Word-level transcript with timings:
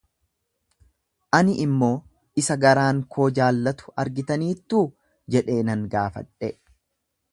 ani 1.39 1.53
immoo, 1.65 1.89
Isa 2.43 2.57
garaan 2.65 3.03
koo 3.17 3.27
jaallatu 3.41 3.95
argitaniittuu? 4.05 4.83
jedhee 5.37 5.63
nan 5.69 5.85
gaafadhe. 5.97 6.51